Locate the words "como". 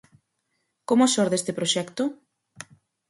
0.89-1.11